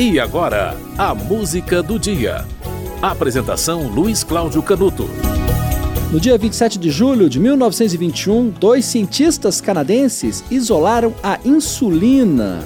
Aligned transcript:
E 0.00 0.18
agora, 0.18 0.74
a 0.96 1.14
música 1.14 1.82
do 1.82 1.98
dia. 1.98 2.46
Apresentação 3.02 3.86
Luiz 3.86 4.24
Cláudio 4.24 4.62
Canuto. 4.62 5.06
No 6.10 6.18
dia 6.18 6.38
27 6.38 6.78
de 6.78 6.90
julho 6.90 7.28
de 7.28 7.38
1921, 7.38 8.48
dois 8.48 8.86
cientistas 8.86 9.60
canadenses 9.60 10.42
isolaram 10.50 11.12
a 11.22 11.38
insulina 11.44 12.64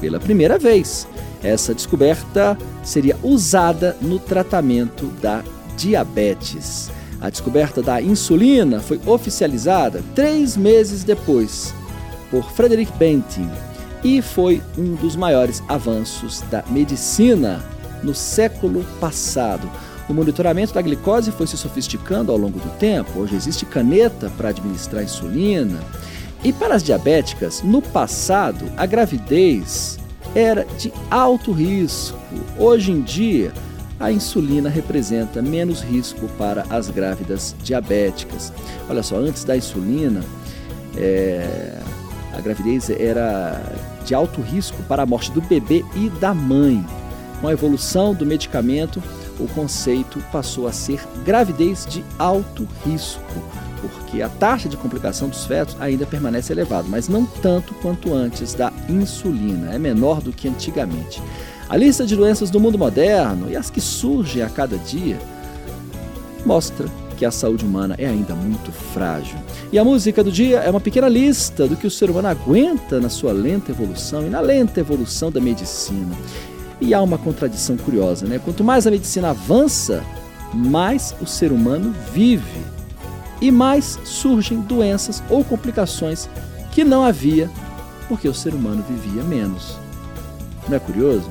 pela 0.00 0.18
primeira 0.18 0.58
vez. 0.58 1.06
Essa 1.40 1.72
descoberta 1.72 2.58
seria 2.82 3.16
usada 3.22 3.96
no 4.02 4.18
tratamento 4.18 5.06
da 5.22 5.44
diabetes. 5.76 6.90
A 7.20 7.30
descoberta 7.30 7.80
da 7.80 8.02
insulina 8.02 8.80
foi 8.80 9.00
oficializada 9.06 10.02
três 10.16 10.56
meses 10.56 11.04
depois 11.04 11.72
por 12.28 12.50
Frederick 12.50 12.90
Banting 12.98 13.52
e 14.02 14.20
foi 14.22 14.62
um 14.76 14.94
dos 14.94 15.16
maiores 15.16 15.62
avanços 15.68 16.42
da 16.50 16.62
medicina 16.68 17.64
no 18.02 18.14
século 18.14 18.84
passado. 19.00 19.70
O 20.08 20.14
monitoramento 20.14 20.72
da 20.72 20.82
glicose 20.82 21.32
foi 21.32 21.46
se 21.46 21.56
sofisticando 21.56 22.30
ao 22.30 22.38
longo 22.38 22.58
do 22.58 22.70
tempo. 22.78 23.18
Hoje 23.18 23.34
existe 23.34 23.66
caneta 23.66 24.30
para 24.36 24.50
administrar 24.50 25.02
insulina. 25.02 25.80
E 26.44 26.52
para 26.52 26.76
as 26.76 26.82
diabéticas, 26.82 27.62
no 27.62 27.82
passado, 27.82 28.70
a 28.76 28.86
gravidez 28.86 29.98
era 30.34 30.64
de 30.78 30.92
alto 31.10 31.50
risco. 31.50 32.16
Hoje 32.58 32.92
em 32.92 33.02
dia, 33.02 33.52
a 33.98 34.12
insulina 34.12 34.68
representa 34.68 35.42
menos 35.42 35.80
risco 35.80 36.28
para 36.38 36.64
as 36.70 36.88
grávidas 36.88 37.56
diabéticas. 37.64 38.52
Olha 38.88 39.02
só, 39.02 39.16
antes 39.16 39.42
da 39.42 39.56
insulina, 39.56 40.22
é, 40.96 41.80
a 42.36 42.40
gravidez 42.40 42.90
era 42.90 43.60
de 44.04 44.14
alto 44.14 44.40
risco 44.40 44.82
para 44.84 45.02
a 45.02 45.06
morte 45.06 45.30
do 45.30 45.40
bebê 45.40 45.84
e 45.94 46.10
da 46.20 46.34
mãe. 46.34 46.84
Com 47.40 47.48
a 47.48 47.52
evolução 47.52 48.14
do 48.14 48.26
medicamento, 48.26 49.02
o 49.38 49.46
conceito 49.48 50.22
passou 50.30 50.66
a 50.66 50.72
ser 50.72 51.00
gravidez 51.24 51.86
de 51.86 52.04
alto 52.18 52.66
risco, 52.84 53.22
porque 53.80 54.22
a 54.22 54.28
taxa 54.28 54.68
de 54.68 54.76
complicação 54.76 55.28
dos 55.28 55.44
fetos 55.44 55.76
ainda 55.80 56.06
permanece 56.06 56.52
elevada, 56.52 56.86
mas 56.88 57.08
não 57.08 57.24
tanto 57.24 57.74
quanto 57.74 58.14
antes 58.14 58.54
da 58.54 58.72
insulina, 58.88 59.74
é 59.74 59.78
menor 59.78 60.20
do 60.20 60.32
que 60.32 60.48
antigamente. 60.48 61.22
A 61.68 61.76
lista 61.76 62.06
de 62.06 62.14
doenças 62.14 62.50
do 62.50 62.60
mundo 62.60 62.78
moderno 62.78 63.50
e 63.50 63.56
as 63.56 63.70
que 63.70 63.80
surgem 63.80 64.42
a 64.42 64.48
cada 64.48 64.78
dia 64.78 65.18
mostra 66.44 66.86
que 67.16 67.24
a 67.24 67.30
saúde 67.30 67.64
humana 67.64 67.94
é 67.98 68.06
ainda 68.06 68.34
muito 68.34 68.70
frágil. 68.70 69.38
E 69.72 69.78
a 69.78 69.84
música 69.84 70.22
do 70.22 70.30
dia 70.30 70.58
é 70.58 70.70
uma 70.70 70.80
pequena 70.80 71.08
lista 71.08 71.66
do 71.66 71.76
que 71.76 71.86
o 71.86 71.90
ser 71.90 72.10
humano 72.10 72.28
aguenta 72.28 73.00
na 73.00 73.08
sua 73.08 73.32
lenta 73.32 73.72
evolução 73.72 74.26
e 74.26 74.30
na 74.30 74.40
lenta 74.40 74.80
evolução 74.80 75.30
da 75.30 75.40
medicina. 75.40 76.14
E 76.80 76.92
há 76.92 77.00
uma 77.00 77.16
contradição 77.16 77.76
curiosa, 77.76 78.26
né? 78.26 78.38
Quanto 78.38 78.62
mais 78.62 78.86
a 78.86 78.90
medicina 78.90 79.30
avança, 79.30 80.04
mais 80.52 81.14
o 81.20 81.26
ser 81.26 81.52
humano 81.52 81.94
vive 82.12 82.60
e 83.40 83.50
mais 83.50 83.98
surgem 84.04 84.60
doenças 84.60 85.22
ou 85.28 85.42
complicações 85.42 86.28
que 86.72 86.84
não 86.84 87.04
havia 87.04 87.50
porque 88.08 88.28
o 88.28 88.34
ser 88.34 88.54
humano 88.54 88.84
vivia 88.88 89.22
menos. 89.24 89.76
Não 90.68 90.76
é 90.76 90.80
curioso? 90.80 91.30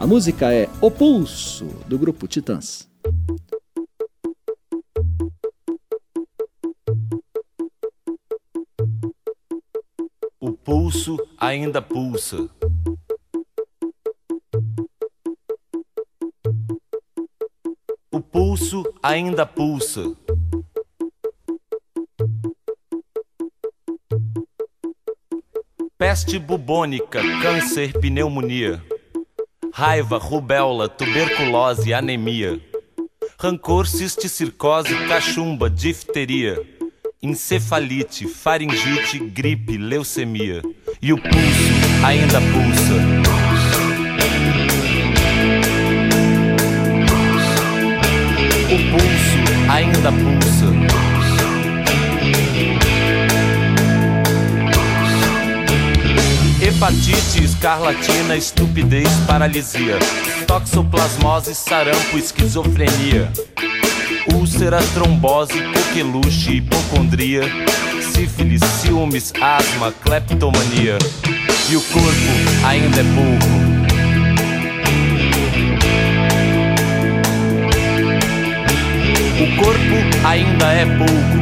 A 0.00 0.06
música 0.06 0.52
é 0.52 0.68
O 0.80 0.90
Pulso, 0.90 1.66
do 1.86 1.98
grupo 1.98 2.26
Titãs. 2.26 2.91
Pulso 10.92 11.16
ainda 11.38 11.80
pulsa. 11.80 12.50
O 18.10 18.20
pulso 18.20 18.84
ainda 19.02 19.46
pulsa. 19.46 20.14
Peste 25.96 26.38
bubônica, 26.38 27.22
câncer, 27.40 27.98
pneumonia. 27.98 28.84
Raiva, 29.72 30.18
rubéola, 30.18 30.90
tuberculose, 30.90 31.94
anemia. 31.94 32.60
Rancor, 33.38 33.86
cisticircose, 33.86 34.94
cachumba, 35.08 35.70
difteria 35.70 36.82
encefalite, 37.22 38.26
faringite, 38.26 39.18
gripe, 39.20 39.78
leucemia. 39.78 40.60
E 41.04 41.12
o 41.12 41.18
pulso 41.18 41.34
ainda 42.06 42.40
pulsa. 42.40 42.94
O 48.70 48.78
pulso 48.92 49.68
ainda 49.68 50.12
pulsa. 50.12 50.66
Hepatite, 56.64 57.42
escarlatina, 57.42 58.36
estupidez, 58.36 59.08
paralisia, 59.26 59.98
toxoplasmose, 60.46 61.52
sarampo, 61.52 62.16
esquizofrenia 62.16 63.28
úlcera, 64.32 64.78
trombose, 64.94 65.54
coqueluche, 65.72 66.56
hipocondria, 66.56 67.42
sífilis, 68.12 68.62
ciúmes, 68.80 69.32
asma, 69.40 69.92
cleptomania. 70.02 70.98
E 71.70 71.76
o 71.76 71.80
corpo 71.80 72.66
ainda 72.66 73.00
é 73.00 73.04
pouco. 73.14 73.62
O 79.40 79.56
corpo 79.56 80.26
ainda 80.26 80.72
é 80.72 80.84
pouco. 80.84 81.41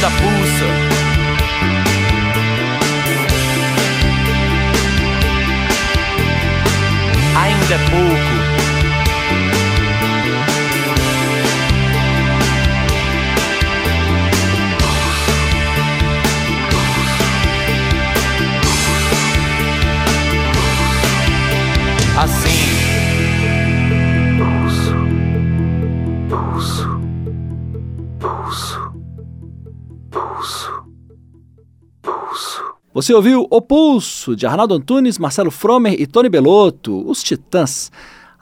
Ainda 0.00 0.10
pulsa. 0.16 0.66
Ainda 7.36 7.74
é 7.74 7.78
pouco. 7.90 8.39
Você 32.92 33.14
ouviu 33.14 33.46
O 33.48 33.62
Pulso, 33.62 34.34
de 34.34 34.46
Arnaldo 34.46 34.74
Antunes, 34.74 35.16
Marcelo 35.16 35.52
Fromer 35.52 35.94
e 35.96 36.08
Tony 36.08 36.28
Belotto, 36.28 37.08
os 37.08 37.22
Titãs. 37.22 37.88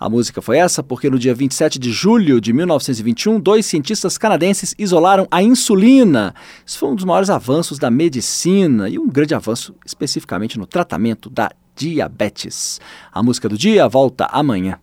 A 0.00 0.09
música 0.09 0.41
foi 0.41 0.56
essa 0.56 0.83
porque 0.83 1.11
no 1.11 1.19
dia 1.19 1.35
27 1.35 1.79
de 1.79 1.93
julho 1.93 2.41
de 2.41 2.50
1921, 2.55 3.39
dois 3.39 3.67
cientistas 3.67 4.17
canadenses 4.17 4.75
isolaram 4.79 5.29
a 5.31 5.43
insulina. 5.43 6.35
Isso 6.65 6.79
foi 6.79 6.89
um 6.89 6.95
dos 6.95 7.05
maiores 7.05 7.29
avanços 7.29 7.79
da 7.79 7.91
medicina 7.91 8.89
e 8.89 8.99
um 8.99 9.06
grande 9.06 9.35
avanço 9.35 9.75
especificamente 9.85 10.59
no 10.59 10.67
tratamento 10.67 11.29
da 11.29 11.51
diabetes. 11.77 12.81
A 13.12 13.23
música 13.23 13.51
do 13.51 13.59
dia 13.59 13.87
volta 13.87 14.25
amanhã. 14.33 14.79